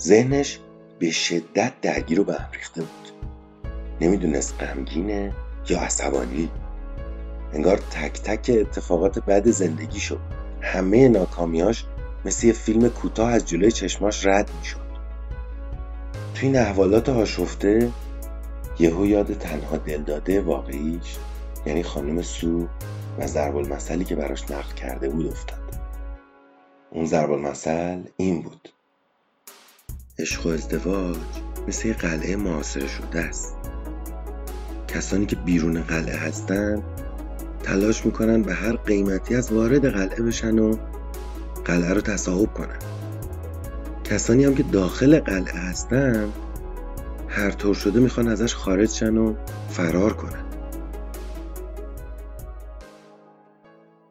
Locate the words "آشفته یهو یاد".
17.08-19.32